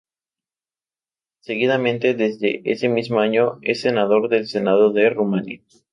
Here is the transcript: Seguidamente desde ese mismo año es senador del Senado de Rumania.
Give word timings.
Seguidamente 1.41 2.15
desde 2.15 2.63
ese 2.65 2.89
mismo 2.89 3.19
año 3.19 3.59
es 3.61 3.81
senador 3.81 4.29
del 4.29 4.47
Senado 4.47 4.91
de 4.91 5.11
Rumania. 5.11 5.61